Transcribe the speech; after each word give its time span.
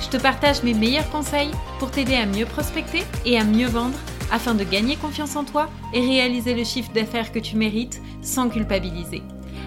Je 0.00 0.08
te 0.08 0.16
partage 0.16 0.62
mes 0.62 0.74
meilleurs 0.74 1.10
conseils 1.10 1.50
pour 1.78 1.90
t'aider 1.90 2.14
à 2.14 2.24
mieux 2.24 2.46
prospecter 2.46 3.02
et 3.24 3.38
à 3.38 3.44
mieux 3.44 3.66
vendre 3.66 3.98
afin 4.30 4.54
de 4.54 4.64
gagner 4.64 4.96
confiance 4.96 5.36
en 5.36 5.44
toi 5.44 5.68
et 5.92 6.00
réaliser 6.00 6.54
le 6.54 6.64
chiffre 6.64 6.92
d'affaires 6.92 7.32
que 7.32 7.38
tu 7.38 7.56
mérites 7.56 8.00
sans 8.22 8.48
culpabiliser. 8.48 9.22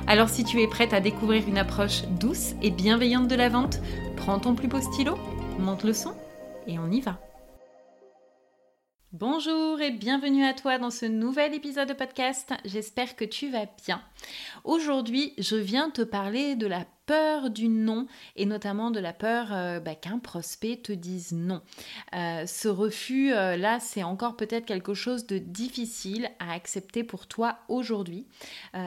Alors 0.08 0.30
si 0.30 0.44
tu 0.44 0.62
es 0.62 0.68
prête 0.68 0.94
à 0.94 1.02
découvrir 1.02 1.48
une 1.48 1.58
approche 1.58 2.04
douce 2.20 2.54
et 2.62 2.72
bienveillante 2.72 3.28
de 3.28 3.36
la 3.36 3.50
vente, 3.50 3.80
prends 4.16 4.40
ton 4.40 4.56
plus 4.56 4.68
beau 4.68 4.82
stylo, 4.82 5.18
monte 5.60 5.84
le 5.84 5.94
son 5.94 6.16
et 6.66 6.80
on 6.80 6.90
y 6.90 7.02
va. 7.02 7.20
Bonjour 9.14 9.82
et 9.82 9.92
bienvenue 9.92 10.46
à 10.46 10.54
toi 10.54 10.78
dans 10.78 10.90
ce 10.90 11.06
nouvel 11.06 11.54
épisode 11.54 11.90
de 11.90 11.94
podcast. 11.94 12.54
J'espère 12.64 13.18
que 13.18 13.26
tu 13.26 13.50
vas 13.50 13.66
bien. 13.86 14.02
Aujourd'hui, 14.64 15.34
je 15.38 15.58
viens 15.58 15.90
te 15.90 16.02
parler 16.02 16.56
de 16.56 16.66
la 16.66 16.86
peur 17.06 17.50
du 17.50 17.68
non 17.68 18.08
et 18.36 18.46
notamment 18.46 18.92
de 18.92 19.00
la 19.00 19.14
peur 19.14 19.48
euh, 19.52 19.80
bah, 19.80 19.96
qu'un 19.96 20.20
prospect 20.20 20.78
te 20.78 20.92
dise 20.92 21.32
non. 21.32 21.62
Euh, 22.16 22.46
ce 22.46 22.68
refus, 22.68 23.34
euh, 23.34 23.58
là, 23.58 23.80
c'est 23.80 24.04
encore 24.04 24.36
peut-être 24.36 24.66
quelque 24.66 24.94
chose 24.94 25.28
de 25.28 25.38
difficile 25.38 26.30
à 26.40 26.54
accepter 26.54 27.04
pour 27.04 27.28
toi 27.28 27.58
aujourd'hui. 27.68 28.26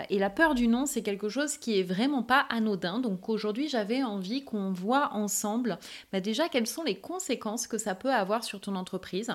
et 0.08 0.18
la 0.18 0.30
peur 0.30 0.54
du 0.54 0.68
non, 0.68 0.86
c'est 0.86 1.02
quelque 1.02 1.28
chose 1.28 1.56
qui 1.56 1.78
est 1.78 1.82
vraiment 1.82 2.22
pas 2.22 2.46
anodin. 2.50 2.98
Donc 2.98 3.28
aujourd'hui, 3.28 3.68
j'avais 3.68 4.02
envie 4.02 4.44
qu'on 4.44 4.72
voit 4.72 5.12
ensemble 5.12 5.78
bah, 6.12 6.20
déjà 6.20 6.48
quelles 6.48 6.66
sont 6.66 6.84
les 6.84 6.98
conséquences 6.98 7.66
que 7.66 7.78
ça 7.78 7.94
peut 7.94 8.12
avoir 8.12 8.44
sur 8.44 8.60
ton 8.60 8.76
entreprise. 8.76 9.30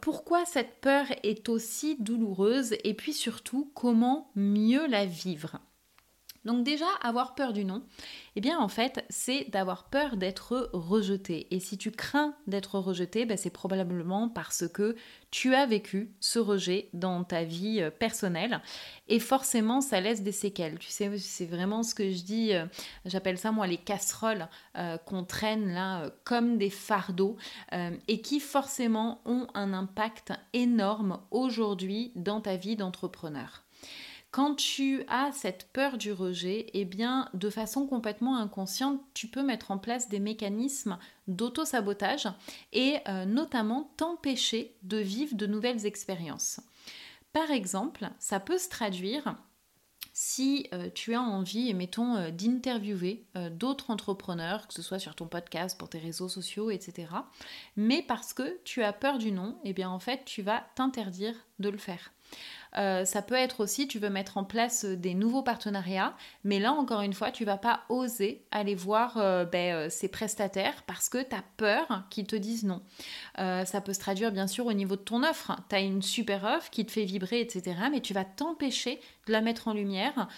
pourquoi 0.00 0.44
cette 0.44 0.80
peur 0.80 1.06
est 1.22 1.48
aussi 1.48 1.96
douloureuse 1.98 2.76
et 2.84 2.94
puis 2.94 3.12
surtout 3.12 3.70
comment 3.74 4.30
mieux 4.34 4.86
la 4.86 5.06
vivre? 5.06 5.58
Donc 6.44 6.62
déjà, 6.62 6.86
avoir 7.02 7.34
peur 7.34 7.52
du 7.52 7.64
non, 7.64 7.82
eh 8.36 8.40
bien 8.40 8.58
en 8.58 8.68
fait, 8.68 9.04
c'est 9.08 9.50
d'avoir 9.50 9.84
peur 9.84 10.16
d'être 10.16 10.70
rejeté. 10.72 11.46
Et 11.50 11.60
si 11.60 11.78
tu 11.78 11.90
crains 11.90 12.34
d'être 12.46 12.78
rejeté, 12.78 13.24
ben, 13.24 13.36
c'est 13.36 13.50
probablement 13.50 14.28
parce 14.28 14.68
que 14.68 14.94
tu 15.30 15.54
as 15.54 15.66
vécu 15.66 16.14
ce 16.20 16.38
rejet 16.38 16.90
dans 16.92 17.24
ta 17.24 17.44
vie 17.44 17.80
euh, 17.80 17.90
personnelle. 17.90 18.60
Et 19.08 19.18
forcément, 19.18 19.80
ça 19.80 20.00
laisse 20.00 20.22
des 20.22 20.32
séquelles. 20.32 20.78
Tu 20.78 20.90
sais, 20.90 21.16
c'est 21.18 21.46
vraiment 21.46 21.82
ce 21.82 21.94
que 21.94 22.10
je 22.10 22.22
dis, 22.22 22.52
euh, 22.52 22.66
j'appelle 23.04 23.38
ça 23.38 23.50
moi 23.50 23.66
les 23.66 23.78
casseroles 23.78 24.48
euh, 24.76 24.98
qu'on 24.98 25.24
traîne 25.24 25.72
là 25.72 26.10
comme 26.24 26.58
des 26.58 26.70
fardeaux 26.70 27.36
et 28.08 28.20
qui 28.20 28.40
forcément 28.40 29.20
ont 29.24 29.46
un 29.54 29.72
impact 29.72 30.32
énorme 30.52 31.20
aujourd'hui 31.30 32.12
dans 32.14 32.40
ta 32.40 32.56
vie 32.56 32.76
d'entrepreneur. 32.76 33.63
Quand 34.34 34.56
tu 34.56 35.04
as 35.06 35.30
cette 35.30 35.68
peur 35.72 35.96
du 35.96 36.10
rejet, 36.10 36.66
eh 36.74 36.84
bien, 36.84 37.28
de 37.34 37.48
façon 37.50 37.86
complètement 37.86 38.36
inconsciente, 38.36 39.00
tu 39.14 39.28
peux 39.28 39.44
mettre 39.44 39.70
en 39.70 39.78
place 39.78 40.08
des 40.08 40.18
mécanismes 40.18 40.98
d'auto-sabotage 41.28 42.26
et 42.72 42.96
euh, 43.06 43.26
notamment 43.26 43.92
t'empêcher 43.96 44.74
de 44.82 44.96
vivre 44.96 45.36
de 45.36 45.46
nouvelles 45.46 45.86
expériences. 45.86 46.58
Par 47.32 47.52
exemple, 47.52 48.10
ça 48.18 48.40
peut 48.40 48.58
se 48.58 48.68
traduire 48.68 49.36
si 50.12 50.66
euh, 50.72 50.90
tu 50.92 51.14
as 51.14 51.22
envie, 51.22 51.72
mettons, 51.72 52.16
euh, 52.16 52.30
d'interviewer 52.32 53.24
d'autres 53.52 53.90
entrepreneurs, 53.92 54.66
que 54.66 54.74
ce 54.74 54.82
soit 54.82 54.98
sur 54.98 55.14
ton 55.14 55.28
podcast, 55.28 55.78
pour 55.78 55.88
tes 55.88 56.00
réseaux 56.00 56.28
sociaux, 56.28 56.72
etc., 56.72 57.06
mais 57.76 58.02
parce 58.02 58.34
que 58.34 58.58
tu 58.64 58.82
as 58.82 58.92
peur 58.92 59.18
du 59.18 59.30
non, 59.30 59.60
eh 59.62 59.72
bien 59.72 59.90
en 59.90 60.00
fait, 60.00 60.24
tu 60.24 60.42
vas 60.42 60.66
t'interdire 60.74 61.36
de 61.60 61.68
le 61.68 61.78
faire. 61.78 62.10
Euh, 62.76 63.04
ça 63.04 63.22
peut 63.22 63.34
être 63.34 63.60
aussi, 63.60 63.86
tu 63.86 63.98
veux 63.98 64.10
mettre 64.10 64.36
en 64.36 64.44
place 64.44 64.84
euh, 64.84 64.96
des 64.96 65.14
nouveaux 65.14 65.42
partenariats, 65.42 66.14
mais 66.42 66.58
là, 66.58 66.72
encore 66.72 67.02
une 67.02 67.12
fois, 67.12 67.30
tu 67.30 67.44
vas 67.44 67.56
pas 67.56 67.82
oser 67.88 68.44
aller 68.50 68.74
voir 68.74 69.16
euh, 69.16 69.44
ben, 69.44 69.88
ces 69.90 70.08
prestataires 70.08 70.82
parce 70.86 71.08
que 71.08 71.22
tu 71.22 71.34
as 71.34 71.44
peur 71.56 72.02
qu'ils 72.10 72.26
te 72.26 72.36
disent 72.36 72.64
non. 72.64 72.82
ça 73.36 73.80
peut 73.80 73.92
se 73.92 74.00
traduire 74.00 74.32
bien 74.32 74.46
sûr 74.46 74.66
au 74.66 74.72
niveau 74.72 74.96
de 74.96 75.00
ton 75.00 75.22
offre. 75.22 75.56
Tu 75.68 75.76
as 75.76 75.80
une 75.80 76.02
super 76.02 76.44
offre 76.44 76.70
qui 76.70 76.84
te 76.84 76.90
fait 76.90 77.04
vibrer, 77.04 77.40
etc., 77.40 77.76
mais 77.90 78.00
tu 78.00 78.14
vas 78.14 78.24
t'empêcher 78.24 79.00
de 79.26 79.32
la 79.32 79.40
mettre 79.40 79.68
en 79.68 79.72
lumière 79.72 80.28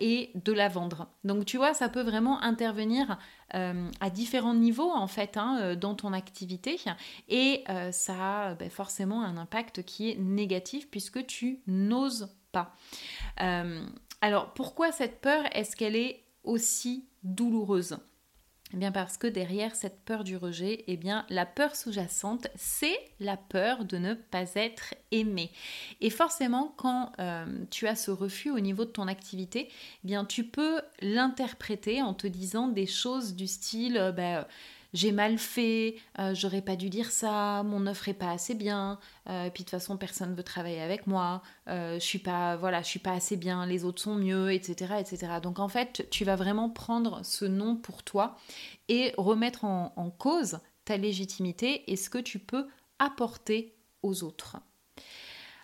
et 0.00 0.30
de 0.34 0.52
la 0.52 0.68
vendre. 0.68 1.08
Donc, 1.24 1.44
tu 1.44 1.56
vois, 1.56 1.74
ça 1.74 1.88
peut 1.88 2.02
vraiment 2.02 2.40
intervenir 2.42 3.18
euh, 3.54 3.90
à 4.00 4.10
différents 4.10 4.54
niveaux 4.54 4.90
en 4.90 5.06
fait 5.06 5.36
hein, 5.36 5.58
euh, 5.60 5.76
dans 5.76 5.94
ton 5.94 6.12
activité. 6.12 6.80
Et 7.28 7.64
euh, 7.68 7.92
ça 7.92 8.48
a 8.48 8.54
ben, 8.54 8.70
forcément 8.70 9.22
un 9.22 9.36
impact 9.36 9.82
qui 9.82 10.10
est 10.10 10.16
négatif 10.18 10.88
puisque 10.90 11.26
tu 11.26 11.60
n'oses 11.66 12.28
pas. 12.52 12.74
alors 14.20 14.52
pourquoi 14.52 14.92
cette 14.92 15.20
peur? 15.20 15.44
Est-ce 15.52 15.74
qu'elle 15.74 15.96
est 15.96 16.24
aussi 16.44 17.06
douloureuse? 17.22 17.96
Eh 18.74 18.76
bien 18.76 18.92
parce 18.92 19.18
que 19.18 19.26
derrière 19.26 19.74
cette 19.74 20.00
peur 20.04 20.24
du 20.24 20.36
rejet, 20.36 20.84
eh 20.86 20.96
bien 20.96 21.26
la 21.28 21.46
peur 21.46 21.76
sous-jacente, 21.76 22.48
c'est 22.54 22.98
la 23.20 23.36
peur 23.36 23.84
de 23.84 23.98
ne 23.98 24.14
pas 24.14 24.54
être 24.54 24.94
aimé. 25.10 25.50
Et 26.00 26.10
forcément, 26.10 26.74
quand 26.76 27.12
euh, 27.18 27.44
tu 27.70 27.86
as 27.86 27.96
ce 27.96 28.10
refus 28.10 28.50
au 28.50 28.60
niveau 28.60 28.84
de 28.84 28.90
ton 28.90 29.08
activité, 29.08 29.68
eh 29.70 30.06
bien 30.06 30.24
tu 30.24 30.44
peux 30.44 30.80
l'interpréter 31.00 32.02
en 32.02 32.14
te 32.14 32.26
disant 32.26 32.68
des 32.68 32.86
choses 32.86 33.34
du 33.34 33.46
style, 33.46 33.96
euh, 33.96 34.12
bah, 34.12 34.48
j'ai 34.92 35.10
mal 35.10 35.38
fait, 35.38 35.96
euh, 36.18 36.34
j'aurais 36.34 36.60
pas 36.60 36.76
dû 36.76 36.90
dire 36.90 37.10
ça, 37.10 37.62
mon 37.62 37.86
offre 37.86 38.08
est 38.08 38.14
pas 38.14 38.30
assez 38.30 38.54
bien, 38.54 38.98
euh, 39.28 39.48
puis 39.48 39.64
de 39.64 39.68
toute 39.68 39.70
façon 39.70 39.96
personne 39.96 40.34
veut 40.34 40.42
travailler 40.42 40.82
avec 40.82 41.06
moi, 41.06 41.42
euh, 41.68 41.94
je 41.94 42.04
suis 42.04 42.18
pas 42.18 42.56
voilà, 42.56 42.82
je 42.82 42.88
suis 42.88 42.98
pas 42.98 43.12
assez 43.12 43.36
bien, 43.36 43.64
les 43.64 43.84
autres 43.84 44.02
sont 44.02 44.14
mieux, 44.14 44.52
etc., 44.52 44.94
etc. 45.00 45.40
Donc 45.42 45.58
en 45.58 45.68
fait, 45.68 46.06
tu 46.10 46.24
vas 46.24 46.36
vraiment 46.36 46.68
prendre 46.68 47.24
ce 47.24 47.46
nom 47.46 47.76
pour 47.76 48.02
toi 48.02 48.36
et 48.88 49.14
remettre 49.16 49.64
en, 49.64 49.90
cause 50.18 50.58
ta 50.84 50.96
légitimité 50.98 51.90
et 51.90 51.96
ce 51.96 52.10
que 52.10 52.18
tu 52.18 52.38
peux 52.38 52.66
apporter 52.98 53.74
aux 54.02 54.24
autres. 54.24 54.58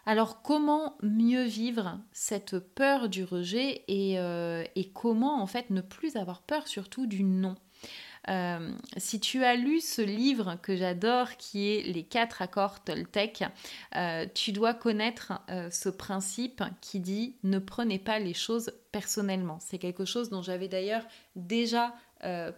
Alors 0.07 0.41
comment 0.41 0.97
mieux 1.03 1.45
vivre 1.45 2.01
cette 2.13 2.59
peur 2.59 3.11
du 3.11 3.25
rejet 3.25 3.85
et, 3.89 4.15
et, 4.75 4.93
comment 4.93 5.43
en 5.43 5.47
fait 5.47 5.69
ne 5.69 5.83
plus 5.83 6.17
avoir 6.17 6.41
peur 6.43 6.67
surtout 6.67 7.07
du 7.07 7.25
non? 7.25 7.57
Euh, 8.29 8.71
si 8.97 9.21
tu 9.21 9.45
as 9.45 9.55
lu 9.55 9.81
ce 9.81 10.03
livre 10.03 10.59
que 10.63 10.77
j'adore, 10.77 11.37
qui 11.37 11.69
est 11.69 11.83
Les 11.83 12.03
quatre 12.03 12.43
accords 12.43 12.83
Toltec, 12.85 13.45
euh, 13.97 14.27
tu 14.35 14.53
dois 14.53 14.75
connaître 14.75 15.33
euh, 15.51 15.71
ce 15.71 15.89
principe 15.89 16.63
qui 16.81 17.01
dit 17.01 17.37
ne 17.43 17.59
prenez 17.59 17.99
pas 17.99 18.19
les 18.19 18.35
choses 18.35 18.73
personnellement. 18.93 19.59
C'est 19.61 19.79
quelque 19.79 20.05
chose 20.05 20.31
dont 20.31 20.43
j'avais 20.43 20.69
d'ailleurs 20.69 21.07
déjà 21.37 21.95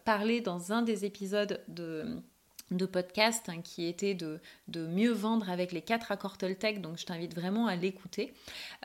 parlé 0.07 0.41
dans 0.41 0.73
un 0.73 0.81
des 0.81 1.05
épisodes 1.05 1.63
de 1.69 2.23
de 2.71 2.87
podcast 2.87 3.49
hein, 3.49 3.61
qui 3.63 3.87
était 3.87 4.15
de, 4.15 4.41
mieux 4.75 5.13
vendre 5.13 5.51
avec 5.51 5.73
les 5.73 5.83
quatre 5.83 6.13
accords 6.13 6.39
Toltec, 6.39 6.81
donc 6.81 6.99
je 6.99 7.07
t'invite 7.07 7.35
vraiment 7.35 7.67
à 7.67 7.77
l'écouter. 7.77 8.33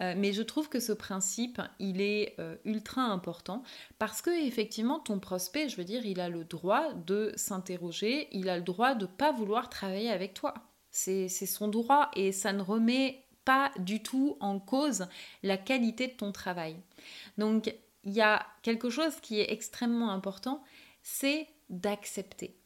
Euh, 0.02 0.14
mais 0.18 0.34
je 0.34 0.42
trouve 0.42 0.70
que 0.70 0.80
ce 0.80 0.92
principe, 0.92 1.62
il 1.80 2.02
est 2.02 2.36
euh, 2.40 2.56
ultra 2.66 3.02
important 3.04 3.64
parce 4.00 4.22
que 4.22 4.30
effectivement, 4.46 5.00
ton 5.00 5.20
prospect, 5.20 5.70
je 5.70 5.78
veux 5.78 5.84
dire, 5.84 6.06
il 6.06 6.20
a 6.20 6.30
le 6.30 6.44
droit 6.44 6.94
de 6.94 7.32
s'interroger, 7.36 8.28
il 8.32 8.50
a 8.50 8.58
le 8.58 8.64
droit 8.64 8.96
de 8.96 9.06
pas 9.06 9.32
vouloir 9.32 9.70
travailler 9.70 10.10
avec 10.10 10.34
toi. 10.34 10.54
C'est 10.92 11.28
son 11.28 11.68
droit 11.68 12.10
et 12.16 12.32
ça 12.32 12.54
ne 12.54 12.62
remet 12.62 13.26
pas 13.44 13.72
du 13.80 14.02
tout 14.02 14.38
en 14.40 14.60
cause 14.60 15.08
la 15.44 15.58
qualité 15.58 16.08
de 16.08 16.14
ton 16.14 16.32
travail. 16.32 16.78
Donc, 17.38 17.76
il 18.06 18.14
y 18.14 18.22
a 18.22 18.46
quelque 18.62 18.90
chose 18.90 19.20
qui 19.22 19.40
est 19.40 19.52
extrêmement 19.52 20.12
important, 20.12 20.64
c'est 21.04 21.48
d'accepter 21.70 22.58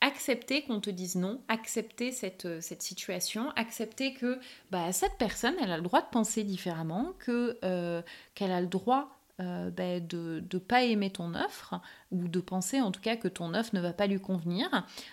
accepter 0.00 0.62
qu'on 0.62 0.80
te 0.80 0.90
dise 0.90 1.16
non, 1.16 1.40
accepter 1.48 2.12
cette, 2.12 2.46
euh, 2.46 2.60
cette 2.60 2.82
situation, 2.82 3.50
accepter 3.56 4.14
que 4.14 4.38
bah, 4.70 4.92
cette 4.92 5.16
personne, 5.18 5.54
elle 5.60 5.72
a 5.72 5.76
le 5.76 5.82
droit 5.82 6.00
de 6.00 6.08
penser 6.10 6.44
différemment, 6.44 7.12
que 7.18 7.58
euh, 7.64 8.02
qu'elle 8.34 8.52
a 8.52 8.60
le 8.60 8.68
droit 8.68 9.10
euh, 9.40 9.70
bah, 9.70 10.00
de 10.00 10.42
ne 10.52 10.58
pas 10.58 10.84
aimer 10.84 11.10
ton 11.10 11.34
offre, 11.34 11.80
ou 12.12 12.28
de 12.28 12.40
penser 12.40 12.80
en 12.80 12.92
tout 12.92 13.00
cas 13.00 13.16
que 13.16 13.28
ton 13.28 13.54
offre 13.54 13.74
ne 13.74 13.80
va 13.80 13.92
pas 13.92 14.06
lui 14.06 14.20
convenir, 14.20 14.68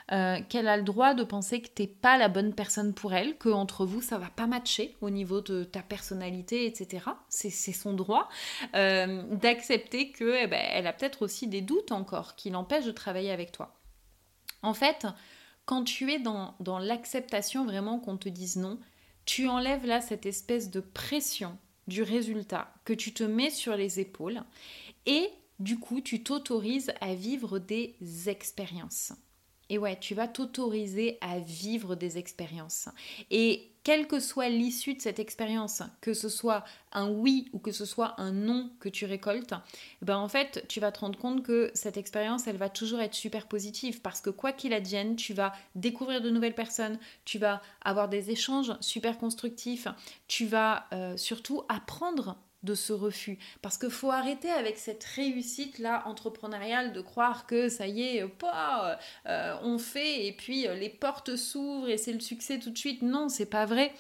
qu'elle 0.08 0.68
a 0.68 0.78
le 0.78 0.84
droit 0.84 1.14
de 1.14 1.24
penser 1.24 1.62
que 1.62 1.68
tu 1.68 1.84
n'es 1.84 1.88
pas 1.88 2.18
la 2.18 2.28
bonne 2.28 2.54
personne 2.54 2.94
pour 2.94 3.14
elle, 3.14 3.38
que 3.38 3.50
entre 3.50 3.86
vous 3.86 4.02
ça 4.02 4.18
va 4.18 4.30
pas 4.30 4.48
matcher 4.48 4.96
au 5.02 5.10
niveau 5.10 5.42
de 5.42 5.64
ta 5.64 5.82
personnalité, 5.82 6.66
etc. 6.66 7.06
C'est 7.30 7.50
son 7.50 7.94
droit 7.94 8.30
d'accepter 8.74 10.12
que 10.12 10.44
eh 10.44 10.48
ben, 10.48 10.64
elle 10.72 10.88
a 10.88 10.94
peut-être 10.94 11.22
aussi 11.22 11.48
des 11.48 11.62
doutes 11.62 11.92
encore 11.92 12.36
qui 12.36 12.50
l'empêchent 12.50 12.86
de 12.86 12.92
travailler 12.92 13.32
avec 13.32 13.52
toi. 13.52 13.76
En 14.66 14.74
fait, 14.74 15.06
quand 15.66 15.84
tu 15.84 16.12
es 16.12 16.20
dans, 16.20 16.56
l'acceptation 16.80 17.66
vraiment 17.66 18.00
qu'on 18.00 18.18
te 18.18 18.30
dise 18.30 18.58
non, 18.58 18.80
tu 19.26 19.48
enlèves 19.48 19.86
là 19.86 20.02
cette 20.02 20.26
espèce 20.26 20.72
de 20.72 20.80
pression 20.80 21.58
du 21.88 22.02
résultat 22.02 22.74
que 22.84 22.94
tu 22.94 23.14
te 23.14 23.24
mets 23.24 23.52
sur 23.52 23.76
les 23.76 24.00
épaules 24.00 24.42
et 25.06 25.30
du 25.60 25.78
coup 25.78 26.02
tu 26.02 26.24
t'autorises 26.24 26.92
à 27.00 27.14
vivre 27.14 27.60
des 27.60 27.96
expériences. 28.28 29.14
Et 29.70 29.78
ouais, 29.78 30.00
tu 30.00 30.16
vas 30.16 30.28
t'autoriser 30.28 31.20
à 31.22 31.38
vivre 31.40 31.96
des 31.96 32.18
expériences. 32.18 32.90
Et 33.30 33.72
quelle 33.86 34.08
que 34.08 34.20
soit 34.20 34.50
l'issue 34.50 34.96
de 34.96 35.02
cette 35.02 35.20
expérience, 35.20 35.84
que 36.02 36.16
ce 36.16 36.28
soit 36.28 36.66
un 36.92 37.08
oui 37.08 37.50
ou 37.54 37.60
que 37.60 37.72
ce 37.72 37.86
soit 37.86 38.20
un 38.20 38.32
non 38.32 38.72
que 38.80 38.90
tu 38.90 39.06
récoltes, 39.06 39.54
eh 40.02 40.06
ben 40.06 40.18
en 40.18 40.28
fait, 40.28 40.66
tu 40.68 40.80
vas 40.80 40.92
te 40.92 41.02
rendre 41.02 41.20
compte 41.20 41.44
que 41.44 41.70
cette 41.76 41.96
expérience, 41.96 42.48
elle 42.48 42.58
va 42.58 42.68
toujours 42.68 43.00
être 43.00 43.14
super 43.14 43.46
positive 43.48 44.02
parce 44.02 44.22
que 44.22 44.32
quoi 44.32 44.52
qu'il 44.54 44.74
advienne, 44.74 45.16
tu 45.16 45.36
vas 45.36 45.54
découvrir 45.76 46.20
de 46.20 46.32
nouvelles 46.32 46.56
personnes, 46.56 46.98
tu 47.26 47.38
vas 47.38 47.62
avoir 47.84 48.10
des 48.10 48.32
échanges 48.32 48.74
super 48.82 49.20
constructifs, 49.20 49.88
tu 50.28 50.48
vas 50.48 50.88
euh, 50.92 51.16
surtout 51.16 51.62
apprendre 51.70 52.38
de 52.66 52.76
ce 52.76 52.92
refus. 52.92 53.38
Parce 53.62 53.78
qu'il 53.78 53.90
faut 53.90 54.12
arrêter 54.12 54.50
avec 54.50 54.78
cette 54.78 55.04
réussite-là 55.04 56.04
entrepreneuriale 56.08 56.92
de 56.92 57.02
croire 57.02 57.46
que 57.46 57.70
ça 57.70 57.88
y 57.88 58.02
est, 58.02 58.28
pas, 58.28 59.00
euh, 59.28 59.56
on 59.62 59.78
fait 59.78 60.26
et 60.26 60.32
puis 60.34 60.68
euh, 60.68 60.76
les 60.76 60.90
portes 60.90 61.36
s'ouvrent 61.36 61.90
et 61.90 61.98
c'est 61.98 62.14
le 62.14 62.20
succès 62.20 62.60
tout 62.60 62.72
de 62.72 62.78
suite. 62.78 63.02
Non, 63.02 63.30
c'est 63.30 63.46
pas 63.46 63.66
vrai. 63.66 63.94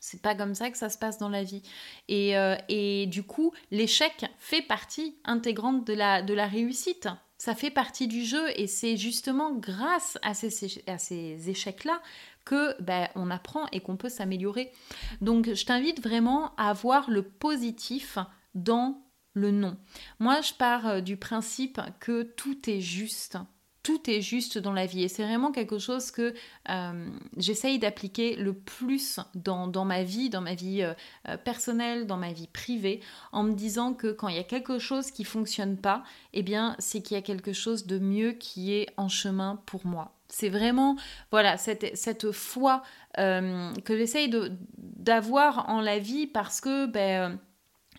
C'est 0.00 0.22
pas 0.22 0.34
comme 0.34 0.54
ça 0.54 0.70
que 0.70 0.78
ça 0.78 0.90
se 0.90 0.98
passe 0.98 1.18
dans 1.18 1.28
la 1.28 1.42
vie. 1.42 1.62
Et, 2.06 2.36
euh, 2.36 2.54
et 2.68 3.06
du 3.06 3.24
coup, 3.24 3.52
l'échec 3.70 4.26
fait 4.38 4.62
partie 4.62 5.16
intégrante 5.24 5.84
de 5.84 5.92
la, 5.92 6.22
de 6.22 6.34
la 6.34 6.46
réussite. 6.46 7.08
Ça 7.36 7.54
fait 7.54 7.70
partie 7.70 8.08
du 8.08 8.24
jeu 8.24 8.48
et 8.56 8.66
c'est 8.66 8.96
justement 8.96 9.52
grâce 9.54 10.18
à 10.22 10.34
ces, 10.34 10.82
à 10.86 10.98
ces 10.98 11.50
échecs-là 11.50 12.00
que 12.48 12.80
ben, 12.80 13.08
on 13.14 13.30
apprend 13.30 13.66
et 13.72 13.80
qu'on 13.80 13.98
peut 13.98 14.08
s'améliorer. 14.08 14.72
Donc 15.20 15.52
je 15.52 15.66
t'invite 15.66 16.02
vraiment 16.02 16.54
à 16.56 16.72
voir 16.72 17.10
le 17.10 17.22
positif 17.22 18.18
dans 18.54 19.02
le 19.34 19.50
non. 19.50 19.76
Moi, 20.18 20.40
je 20.40 20.54
pars 20.54 20.86
euh, 20.86 21.00
du 21.02 21.18
principe 21.18 21.78
que 22.00 22.22
tout 22.22 22.70
est 22.70 22.80
juste. 22.80 23.36
Tout 23.82 24.10
est 24.10 24.22
juste 24.22 24.56
dans 24.56 24.72
la 24.72 24.86
vie 24.86 25.02
et 25.02 25.08
c'est 25.08 25.22
vraiment 25.22 25.52
quelque 25.52 25.78
chose 25.78 26.10
que 26.10 26.34
euh, 26.68 27.10
j'essaye 27.36 27.78
d'appliquer 27.78 28.36
le 28.36 28.54
plus 28.54 29.20
dans, 29.34 29.84
ma 29.84 30.02
vie, 30.02 30.30
dans 30.30 30.40
ma 30.40 30.54
vie 30.54 30.82
euh, 30.82 31.36
personnelle, 31.36 32.06
dans 32.06 32.16
ma 32.16 32.32
vie 32.32 32.48
privée, 32.48 33.00
en 33.30 33.44
me 33.44 33.54
disant 33.54 33.94
que 33.94 34.10
quand 34.10 34.28
il 34.28 34.36
y 34.36 34.40
a 34.40 34.44
quelque 34.44 34.78
chose 34.78 35.10
qui 35.10 35.24
fonctionne 35.24 35.76
pas, 35.76 36.02
eh 36.32 36.42
bien 36.42 36.76
c'est 36.78 37.02
qu'il 37.02 37.14
y 37.14 37.18
a 37.18 37.22
quelque 37.22 37.52
chose 37.52 37.86
de 37.86 37.98
mieux 37.98 38.32
qui 38.32 38.74
est 38.74 38.88
en 38.96 39.08
chemin 39.08 39.62
pour 39.64 39.86
moi. 39.86 40.17
C'est 40.28 40.48
vraiment, 40.50 40.96
voilà, 41.30 41.56
cette, 41.56 41.96
cette 41.96 42.32
foi 42.32 42.82
euh, 43.18 43.72
que 43.84 43.96
j'essaye 43.96 44.30
d'avoir 44.76 45.68
en 45.70 45.80
la 45.80 45.98
vie 45.98 46.26
parce 46.26 46.60
que, 46.60 46.86
ben, 46.86 47.32
euh, 47.32 47.36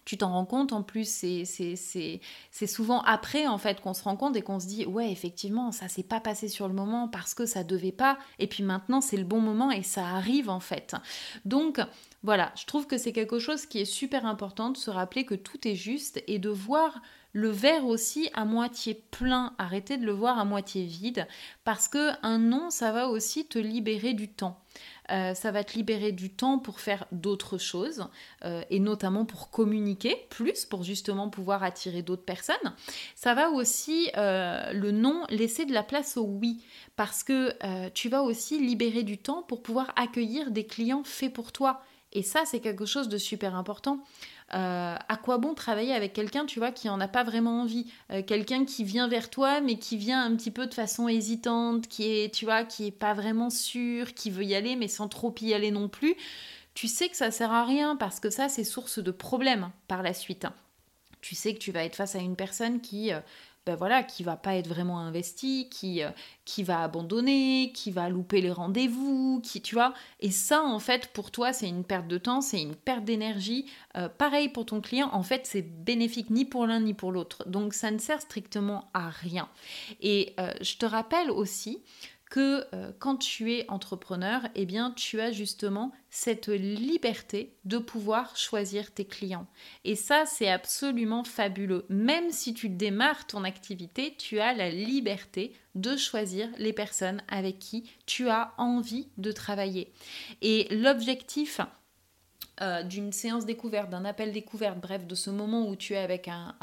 tu 0.10 0.18
t'en 0.18 0.32
rends 0.32 0.46
compte, 0.46 0.74
en 0.74 0.82
plus, 0.82 1.08
c'est 1.08 2.66
souvent 2.66 3.02
après, 3.02 3.46
en 3.46 3.60
fait, 3.60 3.80
qu'on 3.80 3.94
se 3.94 4.02
rend 4.02 4.16
compte 4.16 4.36
et 4.36 4.42
qu'on 4.42 4.60
se 4.60 4.66
dit, 4.66 4.88
ouais, 4.88 5.12
effectivement, 5.12 5.72
ça 5.72 5.88
s'est 5.88 6.02
pas 6.02 6.20
passé 6.20 6.48
sur 6.48 6.68
le 6.68 6.74
moment 6.74 7.08
parce 7.08 7.36
que 7.36 7.46
ça 7.46 7.64
devait 7.64 7.92
pas, 7.92 8.18
et 8.40 8.48
puis 8.48 8.64
maintenant, 8.64 9.02
c'est 9.02 9.18
le 9.18 9.24
bon 9.24 9.40
moment 9.40 9.70
et 9.70 9.84
ça 9.84 10.08
arrive, 10.08 10.50
en 10.50 10.60
fait. 10.60 10.96
Donc, 11.46 11.80
voilà, 12.24 12.52
je 12.56 12.66
trouve 12.66 12.88
que 12.88 12.98
c'est 12.98 13.12
quelque 13.12 13.38
chose 13.38 13.68
qui 13.68 13.82
est 13.82 13.86
super 13.86 14.26
important 14.26 14.72
de 14.72 14.78
se 14.78 14.90
rappeler 14.90 15.26
que 15.26 15.36
tout 15.36 15.68
est 15.68 15.76
juste 15.76 16.24
et 16.26 16.40
de 16.40 16.50
voir 16.50 17.04
le 17.34 17.50
verre 17.50 17.86
aussi 17.86 18.32
à 18.34 18.46
moitié 18.46 19.04
plein, 19.12 19.54
arrêtez 19.60 19.98
de 19.98 20.08
le 20.08 20.12
voir 20.12 20.40
à 20.40 20.44
moitié 20.44 20.86
vide, 20.86 21.28
parce 21.64 21.88
que 21.88 22.10
un 22.26 22.40
non, 22.40 22.72
ça 22.72 22.92
va 22.92 23.10
aussi 23.10 23.46
te 23.46 23.60
libérer 23.60 24.16
du 24.16 24.28
temps. 24.28 24.60
Euh, 25.12 25.34
ça 25.34 25.52
va 25.52 25.64
te 25.64 25.74
libérer 25.74 26.12
du 26.12 26.30
temps 26.30 26.60
pour 26.60 26.80
faire 26.80 27.06
d'autres 27.12 27.58
choses, 27.58 28.08
euh, 28.46 28.62
et 28.70 28.80
notamment 28.80 29.26
pour 29.26 29.50
communiquer 29.50 30.16
plus, 30.30 30.66
pour 30.66 30.84
justement 30.84 31.30
pouvoir 31.30 31.64
attirer 31.64 32.02
d'autres 32.02 32.24
personnes. 32.24 32.56
Ça 33.16 33.34
va 33.34 33.50
aussi, 33.50 34.10
euh, 34.18 34.72
le 34.74 34.92
non, 34.92 35.26
laisser 35.30 35.66
de 35.66 35.74
la 35.74 35.84
place 35.84 36.18
au 36.18 36.24
oui, 36.24 36.64
parce 36.96 37.24
que 37.24 37.54
tu 37.90 38.10
vas 38.10 38.24
aussi 38.24 38.60
libérer 38.60 39.04
du 39.04 39.18
temps 39.18 39.42
pour 39.44 39.62
pouvoir 39.64 39.94
accueillir 39.96 40.52
des 40.52 40.66
clients 40.66 41.04
faits 41.04 41.34
pour 41.34 41.52
toi. 41.52 41.82
Et 42.12 42.24
ça, 42.24 42.44
c'est 42.46 42.60
quelque 42.60 42.86
chose 42.86 43.08
de 43.08 43.18
super 43.18 43.56
important. 43.56 44.04
Euh, 44.56 44.96
à 45.08 45.18
quoi 45.18 45.38
bon 45.38 45.54
travailler 45.54 45.94
avec 45.94 46.14
quelqu'un, 46.14 46.46
tu 46.46 46.58
vois, 46.58 46.72
qui 46.72 46.90
en 46.90 47.00
a 47.00 47.08
pas 47.08 47.24
vraiment 47.24 47.62
envie, 47.62 47.86
euh, 48.12 48.24
quelqu'un 48.24 48.66
qui 48.66 48.84
vient 48.84 49.08
vers 49.08 49.30
toi, 49.30 49.62
mais 49.62 49.78
qui 49.78 49.96
vient 49.96 50.24
un 50.24 50.36
petit 50.36 50.50
peu 50.50 50.66
de 50.66 50.74
façon 50.74 51.08
hésitante, 51.08 51.88
qui 51.88 52.06
est, 52.06 52.34
tu 52.34 52.46
vois, 52.46 52.64
qui 52.64 52.88
est 52.88 52.92
pas 52.92 53.14
vraiment 53.14 53.52
sûr, 53.52 54.14
qui 54.16 54.32
veut 54.32 54.44
y 54.44 54.56
aller, 54.56 54.76
mais 54.76 54.88
sans 54.88 55.08
trop 55.08 55.34
y 55.42 55.54
aller 55.54 55.70
non 55.70 55.88
plus. 55.88 56.16
Tu 56.74 56.88
sais 56.88 57.10
que 57.10 57.18
ça 57.18 57.30
sert 57.30 57.52
à 57.52 57.64
rien 57.64 57.96
parce 57.96 58.20
que 58.20 58.30
ça, 58.30 58.50
c'est 58.50 58.64
source 58.64 59.00
de 59.00 59.12
problèmes 59.12 59.70
par 59.88 60.02
la 60.02 60.14
suite. 60.14 60.48
Tu 61.22 61.36
sais 61.36 61.54
que 61.54 61.60
tu 61.60 61.72
vas 61.72 61.84
être 61.84 61.96
face 61.96 62.16
à 62.16 62.20
une 62.20 62.36
personne 62.36 62.82
qui 62.82 63.14
euh, 63.14 63.20
ben 63.70 63.76
voilà, 63.76 64.02
qui 64.02 64.24
va 64.24 64.36
pas 64.36 64.56
être 64.56 64.68
vraiment 64.68 64.98
investi, 65.00 65.70
qui, 65.70 66.02
euh, 66.02 66.10
qui 66.44 66.64
va 66.64 66.82
abandonner, 66.82 67.72
qui 67.72 67.92
va 67.92 68.10
louper 68.10 68.42
les 68.42 68.52
rendez-vous, 68.52 69.42
qui, 69.44 69.62
tu 69.62 69.76
vois. 69.76 69.94
Et 70.20 70.32
ça, 70.32 70.64
en 70.64 70.80
fait, 70.80 71.06
pour 71.14 71.30
toi, 71.30 71.54
c'est 71.54 71.70
une 71.70 71.84
perte 71.84 72.08
de 72.08 72.18
temps, 72.18 72.42
c'est 72.42 72.60
une 72.60 72.74
perte 72.74 73.06
d'énergie. 73.06 73.68
Euh, 73.96 74.10
pareil 74.10 74.50
pour 74.50 74.66
ton 74.66 74.82
client, 74.82 75.10
en 75.14 75.22
fait, 75.22 75.42
c'est 75.46 75.62
bénéfique 75.62 76.32
ni 76.32 76.46
pour 76.46 76.66
l'un 76.66 76.80
ni 76.80 76.96
pour 76.96 77.12
l'autre. 77.12 77.48
Donc, 77.48 77.76
ça 77.76 77.92
ne 77.92 78.00
sert 78.00 78.22
strictement 78.22 78.90
à 78.96 79.10
rien. 79.10 79.48
Et 80.02 80.34
euh, 80.40 80.52
je 80.62 80.76
te 80.78 80.88
rappelle 80.88 81.30
aussi 81.30 81.84
que 82.30 82.66
euh, 82.74 82.92
quand 83.00 83.18
tu 83.18 83.54
es 83.54 83.70
entrepreneur, 83.70 84.42
eh 84.56 84.66
bien, 84.66 84.92
tu 84.92 85.20
as 85.20 85.32
justement 85.32 85.92
cette 86.12 86.48
liberté 86.48 87.56
de 87.66 87.80
pouvoir 87.80 88.38
choisir 88.38 88.92
tes 88.92 89.06
clients. 89.06 89.48
Et 89.84 89.96
ça, 89.96 90.26
c'est 90.26 90.50
absolument 90.50 91.24
fabuleux. 91.24 91.86
Même 91.90 92.32
si 92.32 92.54
tu 92.54 92.70
démarres 92.70 93.26
ton 93.26 93.44
activité, 93.44 94.16
tu 94.18 94.40
as 94.40 94.54
la 94.54 94.70
liberté 94.70 95.54
de 95.76 95.98
choisir 95.98 96.50
les 96.58 96.74
personnes 96.74 97.22
avec 97.28 97.60
qui 97.60 97.90
tu 98.06 98.30
as 98.30 98.54
envie 98.58 99.08
de 99.18 99.32
travailler. 99.32 99.92
Et 100.42 100.68
l'objectif 100.72 101.62
euh, 102.62 102.84
d'une 102.84 103.14
séance 103.14 103.46
découverte, 103.46 103.90
d'un 103.90 104.04
appel 104.04 104.34
découverte, 104.34 104.80
bref, 104.80 105.08
de 105.08 105.16
ce 105.16 105.30
moment 105.30 105.70
où 105.70 105.78
tu 105.78 105.94
es 105.94 105.98
avec 105.98 106.28
un, 106.28 106.54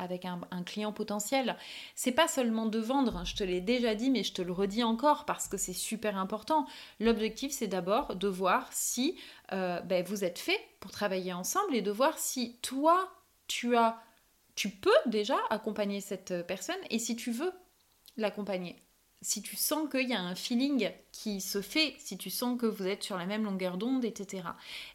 client 0.67 0.93
potentiel, 0.93 1.57
c'est 1.95 2.13
pas 2.13 2.29
seulement 2.29 2.67
de 2.67 2.79
vendre, 2.79 3.25
je 3.25 3.35
te 3.35 3.43
l'ai 3.43 3.63
déjà 3.63 3.95
dit, 3.95 4.11
mais 4.11 4.23
je 4.23 4.35
te 4.35 4.43
le 4.43 4.53
redis 4.53 4.83
encore 4.83 5.25
parce 5.25 5.49
que 5.49 5.57
c'est 5.57 5.73
super 5.73 6.19
important. 6.19 6.67
L'objectif, 7.01 7.51
c'est 7.53 7.67
d'abord 7.67 8.15
de 8.15 8.29
voir 8.29 8.69
si 8.73 9.19
euh, 9.53 9.81
ben, 9.81 10.05
vous 10.05 10.23
êtes 10.23 10.39
fait 10.39 10.61
pour 10.81 10.91
travailler 10.91 11.33
ensemble 11.33 11.75
et 11.75 11.83
de 11.83 11.91
voir 11.91 12.19
si 12.19 12.57
toi, 12.61 13.11
tu 13.49 13.75
as, 13.75 13.99
tu 14.55 14.69
peux 14.69 14.91
déjà 15.07 15.37
accompagner 15.49 16.03
cette 16.03 16.47
personne 16.47 16.77
et 16.91 16.99
si 16.99 17.17
tu 17.17 17.31
veux 17.31 17.53
l'accompagner 18.19 18.77
si 19.27 19.43
tu 19.43 19.57
sens 19.57 19.91
qu'il 19.91 20.09
y 20.09 20.15
a 20.15 20.21
un 20.21 20.37
feeling 20.37 20.89
qui 21.11 21.41
se 21.41 21.61
fait, 21.61 21.97
si 21.99 22.17
tu 22.17 22.31
sens 22.31 22.57
que 22.57 22.67
vous 22.67 22.87
êtes 22.87 23.03
sur 23.03 23.17
la 23.17 23.27
même 23.27 23.43
longueur 23.43 23.77
d'onde, 23.77 24.05
etc. 24.05 24.45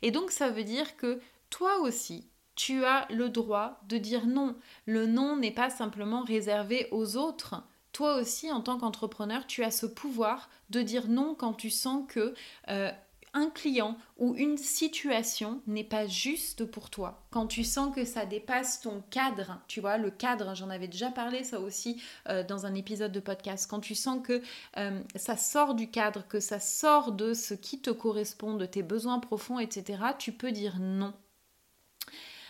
Et 0.01 0.11
donc 0.11 0.31
ça 0.31 0.49
veut 0.49 0.63
dire 0.63 0.95
que 0.95 1.19
toi 1.49 1.79
aussi, 1.79 2.29
tu 2.55 2.85
as 2.85 3.07
le 3.09 3.27
droit 3.27 3.81
de 3.89 3.97
dire 3.97 4.25
non. 4.25 4.55
Le 4.85 5.05
non 5.05 5.35
n'est 5.35 5.51
pas 5.51 5.69
simplement 5.69 6.23
réservé 6.23 6.87
aux 6.91 7.17
autres. 7.17 7.61
Toi 7.91 8.15
aussi, 8.15 8.49
en 8.49 8.61
tant 8.61 8.77
qu'entrepreneur, 8.77 9.45
tu 9.47 9.65
as 9.65 9.71
ce 9.71 9.85
pouvoir 9.85 10.49
de 10.69 10.81
dire 10.81 11.09
non 11.09 11.35
quand 11.35 11.53
tu 11.53 11.69
sens 11.69 12.05
que 12.07 12.33
euh, 12.69 12.89
un 13.33 13.49
client 13.49 13.97
ou 14.17 14.35
une 14.35 14.57
situation 14.57 15.61
n'est 15.65 15.85
pas 15.85 16.05
juste 16.05 16.65
pour 16.65 16.89
toi, 16.89 17.23
quand 17.29 17.47
tu 17.47 17.63
sens 17.63 17.95
que 17.95 18.03
ça 18.03 18.25
dépasse 18.25 18.81
ton 18.81 19.01
cadre, 19.09 19.59
tu 19.67 19.79
vois, 19.79 19.97
le 19.97 20.11
cadre, 20.11 20.53
j'en 20.53 20.69
avais 20.69 20.87
déjà 20.87 21.11
parlé 21.11 21.43
ça 21.43 21.59
aussi 21.59 22.01
euh, 22.27 22.43
dans 22.43 22.65
un 22.65 22.75
épisode 22.75 23.11
de 23.11 23.19
podcast, 23.21 23.69
quand 23.69 23.79
tu 23.79 23.95
sens 23.95 24.19
que 24.25 24.41
euh, 24.77 25.01
ça 25.15 25.37
sort 25.37 25.75
du 25.75 25.89
cadre, 25.89 26.27
que 26.27 26.39
ça 26.39 26.59
sort 26.59 27.13
de 27.13 27.33
ce 27.33 27.53
qui 27.53 27.79
te 27.79 27.89
correspond, 27.89 28.55
de 28.55 28.65
tes 28.65 28.83
besoins 28.83 29.19
profonds, 29.19 29.59
etc., 29.59 30.03
tu 30.19 30.33
peux 30.33 30.51
dire 30.51 30.77
non. 30.79 31.13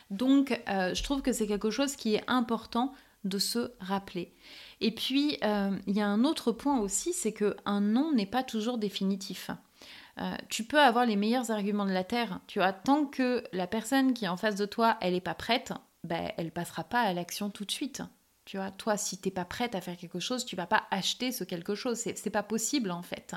Donc, 0.09 0.59
euh, 0.67 0.93
je 0.93 1.03
trouve 1.03 1.21
que 1.21 1.31
c'est 1.31 1.47
quelque 1.47 1.69
chose 1.69 1.95
qui 1.95 2.15
est 2.15 2.23
important 2.27 2.93
de 3.23 3.38
se 3.38 3.71
rappeler. 3.79 4.33
Et 4.81 4.89
puis, 4.89 5.38
il 5.43 5.95
y 5.95 6.01
a 6.01 6.07
un 6.07 6.23
autre 6.23 6.51
point 6.51 6.79
aussi, 6.79 7.13
c'est 7.13 7.33
que 7.33 7.55
un 7.65 7.81
non 7.81 8.11
n'est 8.13 8.25
pas 8.25 8.41
toujours 8.41 8.79
définitif. 8.79 9.51
Euh, 10.20 10.36
tu 10.50 10.63
peux 10.63 10.80
avoir 10.80 11.06
les 11.06 11.15
meilleurs 11.15 11.51
arguments 11.51 11.86
de 11.86 11.91
la 11.91 12.03
Terre, 12.03 12.39
tu 12.48 12.60
vois, 12.60 12.74
tant 12.74 13.06
que 13.06 13.44
la 13.53 13.68
personne 13.68 14.13
qui 14.13 14.25
est 14.25 14.30
en 14.30 14.38
face 14.38 14.56
de 14.56 14.65
toi, 14.65 14.98
elle 15.01 15.13
n'est 15.13 15.22
pas 15.22 15.34
prête, 15.34 15.74
ben, 16.03 16.32
elle 16.38 16.51
passera 16.51 16.84
pas 16.84 17.01
à 17.01 17.13
l'action 17.13 17.50
tout 17.50 17.65
de 17.65 17.72
suite. 17.72 18.01
Tu 18.46 18.58
vois, 18.58 18.72
toi, 18.72 18.98
si 18.98 19.18
t'es 19.18 19.32
pas 19.32 19.46
prête 19.46 19.75
à 19.75 19.82
faire 19.82 19.98
quelque 19.98 20.20
chose, 20.20 20.46
tu 20.46 20.56
vas 20.56 20.65
pas 20.65 20.84
acheter 20.91 21.32
ce 21.32 21.44
quelque 21.44 21.75
chose. 21.75 21.98
C'est 21.98 22.30
pas 22.32 22.44
possible 22.44 22.91
en 22.91 23.03
fait. 23.03 23.36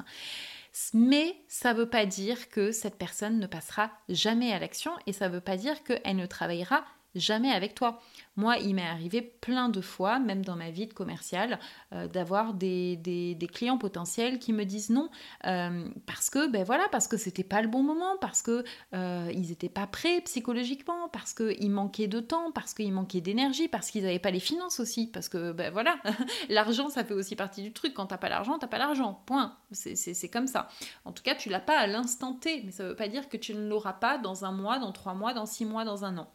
Mais 0.92 1.36
ça 1.46 1.72
veut 1.72 1.88
pas 1.88 2.06
dire 2.06 2.48
que 2.48 2.72
cette 2.72 2.96
personne 2.96 3.38
ne 3.38 3.46
passera 3.46 3.92
jamais 4.08 4.52
à 4.52 4.58
l'action 4.58 4.92
et 5.06 5.12
ça 5.12 5.28
veut 5.28 5.40
pas 5.40 5.56
dire 5.56 5.84
qu'elle 5.84 6.16
ne 6.16 6.26
travaillera 6.26 6.84
jamais 7.14 7.50
avec 7.50 7.74
toi. 7.74 8.00
Moi, 8.36 8.58
il 8.58 8.74
m'est 8.74 8.82
arrivé 8.82 9.22
plein 9.22 9.68
de 9.68 9.80
fois, 9.80 10.18
même 10.18 10.44
dans 10.44 10.56
ma 10.56 10.70
vie 10.70 10.86
de 10.86 10.92
commerciale, 10.92 11.60
euh, 11.92 12.08
d'avoir 12.08 12.52
des, 12.54 13.38
clients 13.52 13.78
potentiels 13.78 14.40
qui 14.40 14.52
me 14.52 14.64
disent 14.64 14.90
non 14.90 15.08
euh, 15.46 15.88
parce 16.06 16.30
que, 16.30 16.48
ben 16.50 16.64
voilà, 16.64 16.84
parce 16.90 17.06
que 17.06 17.16
c'était 17.16 17.44
pas 17.44 17.62
le 17.62 17.68
bon 17.68 17.82
moment, 17.84 18.16
parce 18.20 18.42
que 18.42 18.64
euh, 18.94 19.30
ils 19.32 19.48
n'étaient 19.48 19.68
pas 19.68 19.86
prêts 19.86 20.20
psychologiquement, 20.22 21.08
parce 21.12 21.32
qu'il 21.32 21.70
manquait 21.70 22.08
de 22.08 22.18
temps, 22.18 22.50
parce 22.50 22.74
qu'il 22.74 22.92
manquait 22.92 23.20
d'énergie, 23.20 23.68
parce 23.68 23.90
qu'ils 23.90 24.02
n'avaient 24.02 24.18
pas 24.18 24.32
les 24.32 24.40
finances 24.40 24.80
aussi, 24.80 25.06
parce 25.06 25.28
que, 25.28 25.52
ben 25.52 25.72
voilà, 25.72 25.96
l'argent, 26.48 26.88
ça 26.88 27.04
fait 27.04 27.14
aussi 27.14 27.36
partie 27.36 27.62
du 27.62 27.72
truc. 27.72 27.94
Quand 27.94 28.06
t'as 28.06 28.18
pas 28.18 28.28
l'argent, 28.28 28.58
t'as 28.58 28.66
pas 28.66 28.78
l'argent. 28.78 29.22
Point. 29.26 29.56
C'est 29.70 30.28
comme 30.28 30.48
ça. 30.48 30.68
En 31.04 31.12
tout 31.12 31.22
cas, 31.22 31.36
tu 31.36 31.48
l'as 31.50 31.60
pas 31.60 31.78
à 31.78 31.86
l'instant 31.86 32.32
T, 32.32 32.62
mais 32.64 32.72
ça 32.72 32.84
veut 32.84 32.96
pas 32.96 33.08
dire 33.08 33.28
que 33.28 33.36
tu 33.36 33.54
ne 33.54 33.68
l'auras 33.68 33.92
pas 33.92 34.18
dans 34.18 34.44
un 34.44 34.52
mois, 34.52 34.78
dans 34.78 34.92
trois 34.92 35.14
mois, 35.14 35.34
dans 35.34 35.46
six 35.46 35.64
mois, 35.64 35.84
dans 35.84 36.04
un 36.04 36.18
an. 36.18 36.28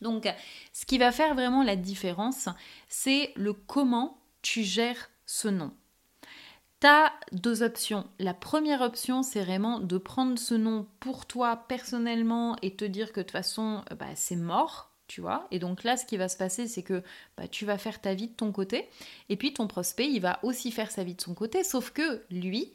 Donc, 0.00 0.28
ce 0.72 0.86
qui 0.86 0.98
va 0.98 1.12
faire 1.12 1.34
vraiment 1.34 1.62
la 1.62 1.76
différence, 1.76 2.48
c'est 2.88 3.32
le 3.36 3.52
comment 3.52 4.18
tu 4.42 4.62
gères 4.62 5.10
ce 5.26 5.48
nom. 5.48 5.72
Tu 6.80 6.86
as 6.86 7.12
deux 7.32 7.62
options. 7.62 8.06
La 8.18 8.34
première 8.34 8.82
option, 8.82 9.22
c'est 9.22 9.42
vraiment 9.42 9.80
de 9.80 9.96
prendre 9.96 10.38
ce 10.38 10.54
nom 10.54 10.86
pour 11.00 11.26
toi 11.26 11.64
personnellement 11.68 12.56
et 12.62 12.74
te 12.74 12.84
dire 12.84 13.12
que 13.12 13.20
de 13.20 13.24
toute 13.24 13.32
façon, 13.32 13.82
euh, 13.90 13.94
bah, 13.94 14.14
c'est 14.14 14.36
mort, 14.36 14.90
tu 15.06 15.20
vois. 15.20 15.46
Et 15.50 15.58
donc 15.58 15.84
là, 15.84 15.96
ce 15.96 16.04
qui 16.04 16.16
va 16.16 16.28
se 16.28 16.36
passer, 16.36 16.68
c'est 16.68 16.82
que 16.82 17.02
bah, 17.36 17.48
tu 17.48 17.64
vas 17.64 17.78
faire 17.78 18.00
ta 18.00 18.14
vie 18.14 18.28
de 18.28 18.34
ton 18.34 18.52
côté. 18.52 18.88
Et 19.28 19.36
puis 19.36 19.54
ton 19.54 19.66
prospect, 19.66 20.10
il 20.10 20.20
va 20.20 20.40
aussi 20.42 20.70
faire 20.70 20.90
sa 20.90 21.04
vie 21.04 21.14
de 21.14 21.20
son 21.22 21.34
côté, 21.34 21.64
sauf 21.64 21.90
que 21.90 22.22
lui, 22.30 22.72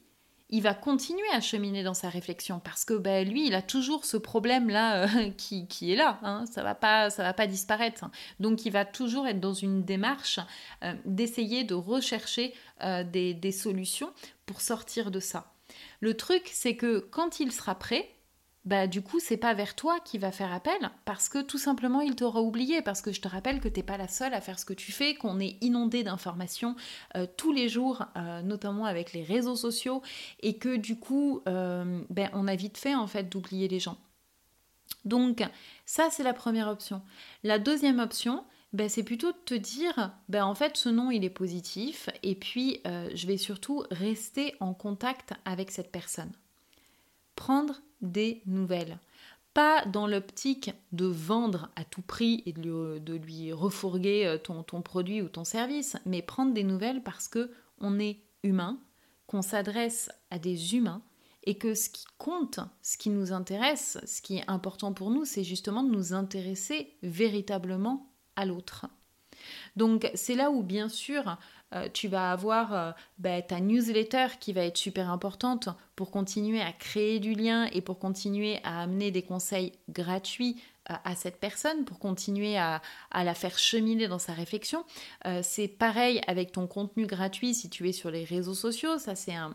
il 0.50 0.64
va 0.64 0.74
continuer 0.74 1.28
à 1.34 1.42
cheminer 1.42 1.84
dans 1.84 1.94
sa 1.94 2.10
réflexion 2.10 2.60
parce 2.60 2.84
que 2.84 2.96
ben, 2.96 3.28
lui, 3.28 3.48
il 3.48 3.54
a 3.54 3.62
toujours 3.62 4.06
ce 4.06 4.18
problème-là 4.18 5.04
euh, 5.04 5.30
qui, 5.38 5.92
est 5.92 5.96
là. 5.96 6.20
Hein. 6.24 6.46
ça 6.52 6.64
va 6.64 6.76
pas, 6.76 7.10
ça 7.10 7.24
va 7.24 7.34
pas 7.34 7.48
disparaître. 7.48 8.06
Donc, 8.40 8.66
il 8.66 8.72
va 8.72 8.86
toujours 8.86 9.28
être 9.28 9.40
dans 9.40 9.54
une 9.54 9.84
démarche 9.84 10.40
euh, 10.84 10.94
d'essayer 11.06 11.64
de 11.64 11.76
rechercher 11.76 12.54
euh, 12.84 13.04
des 13.04 13.52
solutions 13.52 14.12
pour 14.46 14.62
sortir 14.62 15.12
de 15.12 15.20
ça. 15.20 15.54
Le 16.00 16.16
truc, 16.16 16.50
c'est 16.52 16.76
que 16.76 17.00
quand 17.00 17.40
il 17.40 17.52
sera 17.52 17.76
prêt, 17.76 18.10
bah 18.70 18.86
du 18.86 19.02
coup 19.02 19.20
c'est 19.20 19.36
pas 19.36 19.56
vers 19.56 19.76
toi 19.76 20.00
qui 20.00 20.20
va 20.20 20.32
faire 20.32 20.54
appel 20.54 20.92
parce 21.04 21.28
que 21.28 21.42
tout 21.42 21.58
simplement 21.58 22.02
il 22.02 22.16
t'aura 22.16 22.40
oublié 22.42 22.84
parce 22.84 23.02
que 23.02 23.12
je 23.12 23.20
te 23.20 23.28
rappelle 23.28 23.60
que 23.62 23.68
t'es 23.68 23.82
pas 23.82 23.98
la 23.98 24.08
seule 24.08 24.36
à 24.36 24.42
faire 24.42 24.60
ce 24.60 24.66
que 24.66 24.74
tu 24.74 24.92
fais 24.92 25.16
qu'on 25.16 25.40
est 25.40 25.58
inondé 25.62 26.04
d'informations 26.04 26.76
euh, 27.18 27.26
tous 27.36 27.52
les 27.52 27.68
jours 27.68 28.06
euh, 28.16 28.44
notamment 28.44 28.86
avec 28.86 29.12
les 29.12 29.24
réseaux 29.24 29.56
sociaux 29.56 30.04
et 30.42 30.60
que 30.60 30.76
du 30.76 31.00
coup 31.00 31.42
euh, 31.48 32.02
ben, 32.12 32.30
on 32.34 32.48
a 32.48 32.56
vite 32.56 32.78
fait 32.78 32.94
en 32.94 33.08
fait 33.08 33.24
d'oublier 33.24 33.68
les 33.68 33.80
gens 33.80 33.98
donc 35.04 35.44
ça 35.88 36.10
c'est 36.12 36.24
la 36.24 36.36
première 36.36 36.68
option 36.68 37.02
la 37.44 37.58
deuxième 37.58 37.98
option 37.98 38.44
ben, 38.72 38.88
c'est 38.88 39.02
plutôt 39.02 39.32
de 39.32 39.38
te 39.46 39.56
dire, 39.56 40.12
ben, 40.28 40.46
en 40.46 40.54
fait, 40.54 40.78
ce 40.78 40.90
nom, 40.90 41.10
il 41.10 41.24
est 41.24 41.32
positif, 41.32 42.08
et 42.22 42.36
puis 42.36 42.84
je 42.86 43.26
vais 43.26 43.38
surtout 43.38 43.84
rester 43.90 44.54
en 44.60 44.76
contact 44.76 45.34
avec 45.44 45.72
cette 45.72 45.92
personne. 45.92 46.32
Prendre 47.40 47.82
des 48.02 48.42
nouvelles. 48.46 49.00
Pas 49.54 49.86
dans 49.86 50.08
l'optique 50.08 50.72
de 50.92 51.06
vendre 51.06 51.70
à 51.78 51.86
tout 51.86 52.02
prix 52.02 52.44
et 52.46 52.52
de 52.52 53.16
lui, 53.16 53.54
refourguer 53.54 54.26
euh, 54.26 54.38
ton, 54.38 54.62
ton, 54.62 54.82
produit 54.82 55.22
ou 55.22 55.30
ton 55.30 55.46
service, 55.46 55.96
mais 56.06 56.22
prendre 56.22 56.54
des 56.54 56.66
nouvelles 56.66 57.02
parce 57.02 57.30
que 57.30 57.50
on 57.80 57.98
est 57.98 58.20
humain, 58.44 58.78
qu'on 59.26 59.42
s'adresse 59.42 60.12
à 60.32 60.38
des 60.38 60.76
humains 60.76 61.02
et 61.46 61.58
que 61.58 61.76
ce 61.76 61.90
qui 61.90 62.04
compte, 62.18 62.60
ce 62.82 62.98
qui 62.98 63.10
nous 63.10 63.32
intéresse, 63.32 63.98
ce 64.06 64.22
qui 64.22 64.40
est 64.40 64.50
important 64.50 64.92
pour 64.92 65.10
nous, 65.10 65.24
c'est 65.24 65.46
justement 65.46 65.84
de 65.84 65.92
nous 65.92 66.12
intéresser 66.12 66.94
véritablement 67.04 68.12
à 68.36 68.46
l'autre. 68.46 68.86
Donc 69.78 70.12
c'est 70.14 70.36
là 70.36 70.52
où 70.52 70.62
bien 70.62 70.90
sûr 70.90 71.38
euh, 71.76 71.88
tu 71.94 72.08
vas 72.08 72.32
avoir 72.32 72.74
euh, 72.74 72.92
bah, 73.20 73.42
ta 73.42 73.60
newsletter 73.60 74.28
qui 74.40 74.54
va 74.54 74.64
être 74.64 74.78
super 74.78 75.10
importante 75.12 75.70
pour 75.96 76.10
continuer 76.10 76.62
à 76.62 76.72
créer 76.72 77.20
du 77.20 77.34
lien 77.34 77.66
et 77.72 77.82
pour 77.82 78.00
continuer 78.00 78.60
à 78.64 78.82
amener 78.82 79.12
des 79.12 79.22
conseils 79.22 79.74
gratuits 79.90 80.62
euh, 80.90 80.96
à 81.04 81.16
cette 81.16 81.40
personne, 81.40 81.86
pour 81.86 82.00
continuer 82.00 82.58
à, 82.58 82.82
la 83.14 83.34
faire 83.36 83.58
cheminer 83.60 84.08
dans 84.08 84.20
sa 84.20 84.34
réflexion. 84.34 84.84
c'est 85.44 85.68
pareil 85.68 86.22
avec 86.28 86.52
ton 86.52 86.66
contenu 86.68 87.06
gratuit 87.06 87.54
si 87.54 87.70
tu 87.70 87.88
es 87.88 87.92
sur 87.92 88.10
les 88.10 88.24
réseaux 88.24 88.56
sociaux, 88.56 88.98
ça 88.98 89.16
c'est 89.16 89.36
un 89.36 89.54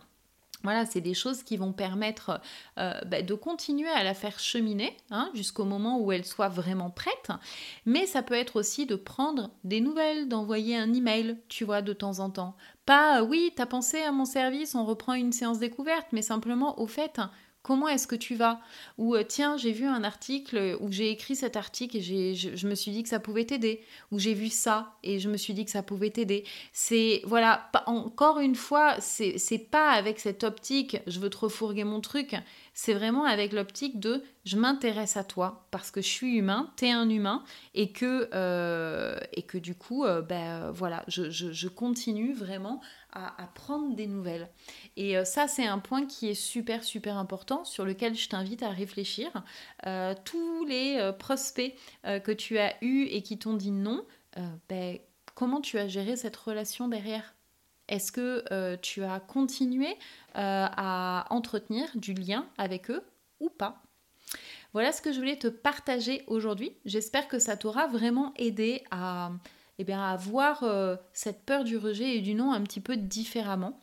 voilà, 0.64 0.86
c'est 0.86 1.00
des 1.00 1.14
choses 1.14 1.42
qui 1.42 1.56
vont 1.56 1.72
permettre 1.72 2.40
euh, 2.78 2.98
bah, 3.06 3.22
de 3.22 3.34
continuer 3.34 3.90
à 3.90 4.02
la 4.02 4.14
faire 4.14 4.40
cheminer 4.40 4.96
hein, 5.10 5.30
jusqu'au 5.34 5.64
moment 5.64 6.00
où 6.00 6.10
elle 6.10 6.24
soit 6.24 6.48
vraiment 6.48 6.90
prête. 6.90 7.30
Mais 7.86 8.06
ça 8.06 8.22
peut 8.22 8.34
être 8.34 8.56
aussi 8.56 8.86
de 8.86 8.96
prendre 8.96 9.50
des 9.62 9.80
nouvelles, 9.80 10.26
d'envoyer 10.26 10.76
un 10.76 10.92
email, 10.92 11.38
tu 11.48 11.64
vois, 11.64 11.82
de 11.82 11.92
temps 11.92 12.18
en 12.18 12.30
temps. 12.30 12.56
Pas, 12.86 13.20
euh, 13.20 13.24
oui, 13.24 13.52
t'as 13.54 13.66
pensé 13.66 14.00
à 14.00 14.10
mon 14.10 14.24
service, 14.24 14.74
on 14.74 14.84
reprend 14.84 15.14
une 15.14 15.32
séance 15.32 15.58
découverte, 15.58 16.08
mais 16.12 16.22
simplement 16.22 16.80
au 16.80 16.86
fait, 16.86 17.20
Comment 17.64 17.88
est-ce 17.88 18.06
que 18.06 18.14
tu 18.14 18.34
vas 18.34 18.60
Ou 18.98 19.14
euh, 19.14 19.24
tiens, 19.26 19.56
j'ai 19.56 19.72
vu 19.72 19.86
un 19.86 20.04
article 20.04 20.76
où 20.80 20.92
j'ai 20.92 21.08
écrit 21.08 21.34
cet 21.34 21.56
article 21.56 21.96
et 21.96 22.34
je, 22.34 22.66
me 22.68 22.74
suis 22.74 22.90
dit 22.90 23.02
que 23.02 23.08
ça 23.08 23.20
pouvait 23.20 23.46
t'aider. 23.46 23.80
Ou 24.12 24.18
j'ai 24.18 24.34
vu 24.34 24.50
ça 24.50 24.92
et 25.02 25.18
je 25.18 25.30
me 25.30 25.38
suis 25.38 25.54
dit 25.54 25.64
que 25.64 25.70
ça 25.70 25.82
pouvait 25.82 26.10
t'aider. 26.10 26.44
C'est, 26.74 27.22
voilà, 27.24 27.70
encore 27.86 28.38
une 28.38 28.54
fois, 28.54 28.96
c'est 29.00 29.66
pas 29.70 29.92
avec 29.92 30.20
cette 30.20 30.44
optique, 30.44 30.98
je 31.06 31.18
veux 31.18 31.30
te 31.30 31.38
refourguer 31.38 31.84
mon 31.84 32.02
truc. 32.02 32.36
C'est 32.76 32.92
vraiment 32.92 33.24
avec 33.24 33.52
l'optique 33.52 34.00
de 34.00 34.24
je 34.44 34.56
m'intéresse 34.56 35.16
à 35.16 35.22
toi 35.22 35.68
parce 35.70 35.92
que 35.92 36.02
je 36.02 36.08
suis 36.08 36.36
humain, 36.36 36.72
t'es 36.76 36.90
un 36.90 37.08
humain 37.08 37.44
et 37.72 37.92
que, 37.92 38.28
euh, 38.34 39.16
du 39.54 39.76
coup, 39.76 40.04
euh, 40.04 40.22
ben, 40.22 40.72
voilà, 40.72 41.04
je, 41.06 41.68
continue 41.68 42.34
vraiment 42.34 42.80
à, 43.12 43.48
prendre 43.54 43.94
des 43.94 44.08
nouvelles. 44.08 44.50
Et 44.96 45.16
euh, 45.16 45.24
ça, 45.24 45.46
c'est 45.46 45.64
un 45.64 45.78
point 45.78 46.04
qui 46.04 46.28
est 46.28 46.34
super, 46.34 46.82
super 46.82 47.16
important, 47.16 47.64
sur 47.64 47.84
lequel 47.84 48.16
je 48.16 48.28
t'invite 48.28 48.64
à 48.64 48.70
réfléchir. 48.70 49.30
Tous 50.24 50.64
les 50.64 51.12
prospects 51.18 51.74
que 52.02 52.32
tu 52.32 52.58
as 52.58 52.74
eus 52.82 53.04
et 53.04 53.22
qui 53.22 53.38
t'ont 53.38 53.54
dit 53.54 53.70
non, 53.70 54.04
ben, 54.68 54.98
comment 55.36 55.60
tu 55.60 55.78
as 55.78 55.86
géré 55.86 56.16
cette 56.16 56.36
relation 56.36 56.88
derrière? 56.88 57.34
Est-ce 57.88 58.12
que 58.12 58.76
tu 58.76 59.04
as 59.04 59.20
continué 59.20 59.96
à 60.34 61.26
entretenir 61.30 61.88
du 61.94 62.14
lien 62.14 62.46
avec 62.56 62.90
eux 62.90 63.02
ou 63.40 63.50
pas? 63.50 63.82
Voilà 64.74 64.90
ce 64.90 65.00
que 65.00 65.12
je 65.12 65.18
voulais 65.18 65.36
te 65.36 65.46
partager 65.46 66.24
aujourd'hui. 66.26 66.72
J'espère 66.84 67.28
que 67.28 67.38
ça 67.38 67.56
t'aura 67.56 67.86
vraiment 67.86 68.34
aidé 68.36 68.82
à, 68.90 69.30
eh 69.78 69.84
bien, 69.84 70.02
à 70.02 70.16
voir 70.16 70.64
euh, 70.64 70.96
cette 71.12 71.44
peur 71.44 71.62
du 71.62 71.76
rejet 71.76 72.16
et 72.16 72.20
du 72.20 72.34
non 72.34 72.52
un 72.52 72.60
petit 72.62 72.80
peu 72.80 72.96
différemment. 72.96 73.78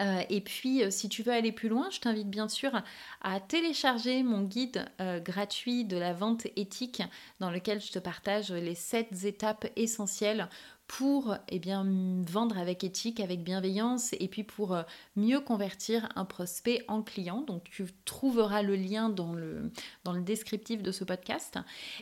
Euh, 0.00 0.22
et 0.30 0.40
puis, 0.40 0.82
euh, 0.82 0.90
si 0.90 1.08
tu 1.08 1.22
veux 1.22 1.32
aller 1.32 1.52
plus 1.52 1.68
loin, 1.68 1.88
je 1.90 2.00
t'invite 2.00 2.28
bien 2.28 2.48
sûr 2.48 2.82
à, 3.20 3.40
télécharger 3.40 4.22
mon 4.22 4.42
guide 4.42 4.86
gratuit 5.24 5.84
de 5.84 5.96
la 5.96 6.12
vente 6.12 6.46
éthique 6.56 7.02
dans 7.40 7.50
lequel 7.50 7.80
je 7.80 7.92
te 7.92 7.98
partage 7.98 8.50
les 8.50 8.74
7 8.74 9.24
étapes 9.24 9.66
essentielles 9.76 10.48
pour 10.86 11.34
eh 11.48 11.60
vendre 12.26 12.58
avec 12.58 12.84
éthique, 12.84 13.20
avec 13.20 13.42
bienveillance 13.42 14.12
et 14.20 14.28
puis 14.28 14.44
pour 14.44 14.74
euh, 14.74 14.82
mieux 15.16 15.40
convertir 15.40 16.06
un 16.16 16.26
prospect 16.26 16.84
en 16.86 17.02
client. 17.02 17.40
Donc 17.40 17.64
tu 17.64 17.86
trouveras 18.04 18.60
le 18.60 18.76
lien 18.76 19.08
dans 19.08 19.32
le, 19.32 19.70
descriptif 20.20 20.82
de 20.82 20.92
ce 20.92 21.04
podcast. 21.04 21.58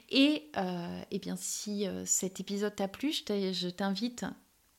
Et 0.08 0.50
euh, 0.56 1.02
eh 1.12 1.20
bien, 1.20 1.36
si 1.36 1.86
euh, 1.86 2.04
cet 2.04 2.40
épisode 2.40 2.74
t'a 2.74 2.88
plu, 2.88 3.12
je 3.12 3.68
t'invite 3.68 4.24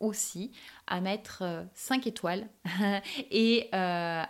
aussi 0.01 0.51
à 0.88 1.01
mettre 1.01 1.43
5 1.74 2.08
étoiles 2.08 2.48
et 3.31 3.70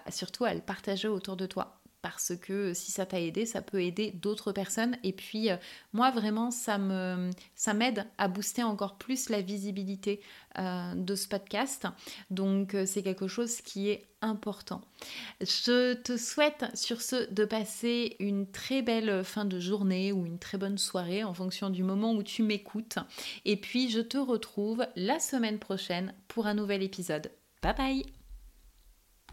surtout 0.10 0.46
à 0.46 0.54
le 0.54 0.62
partager 0.62 1.08
autour 1.08 1.36
de 1.38 1.46
toi 1.46 1.81
parce 2.02 2.34
que 2.36 2.74
si 2.74 2.92
ça 2.92 3.06
t'a 3.06 3.20
aidé, 3.20 3.46
ça 3.46 3.62
peut 3.62 3.82
aider 3.82 4.12
d'autres 4.12 4.52
personnes. 4.52 4.98
Et 5.04 5.14
puis, 5.14 5.50
euh, 5.50 5.58
moi, 5.94 6.12
vraiment, 6.12 6.52
ça 6.52 6.78
me, 6.78 7.30
ça 7.56 7.74
m'aide 7.74 8.06
à 8.18 8.28
booster 8.28 8.64
encore 8.64 8.98
plus 8.98 9.30
la 9.30 9.42
visibilité 9.42 10.22
euh, 10.58 10.94
de 10.96 11.16
ce 11.16 11.28
podcast. 11.28 11.88
Donc, 12.30 12.74
euh, 12.74 12.86
c'est 12.86 13.04
quelque 13.04 13.28
chose 13.28 13.62
qui 13.62 13.90
est 13.90 14.06
important. 14.22 14.82
Je 15.40 15.94
te 15.94 16.18
souhaite 16.18 16.66
sur 16.76 17.02
ce 17.02 17.32
de 17.32 17.46
passer 17.46 18.16
une 18.20 18.50
très 18.50 18.82
belle 18.82 19.24
fin 19.24 19.46
de 19.46 19.60
journée 19.60 20.12
ou 20.12 20.26
une 20.26 20.40
très 20.40 20.58
bonne 20.58 20.78
soirée 20.78 21.24
en 21.24 21.34
fonction 21.34 21.70
du 21.70 21.84
moment 21.84 22.14
où 22.14 22.22
tu 22.22 22.44
m'écoutes. 22.44 23.00
Et 23.46 23.58
puis, 23.58 23.90
je 23.90 24.00
te 24.00 24.18
retrouve 24.18 24.86
la 24.96 25.20
semaine 25.20 25.60
prochaine 25.60 26.14
pour 26.28 26.48
un 26.48 26.54
nouvel 26.54 26.84
épisode. 26.84 27.32
Bye 27.62 27.76
bye 27.76 28.21